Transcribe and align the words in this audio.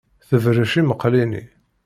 Tebṛec 0.27 0.71
lmeqli-nni. 0.79 1.43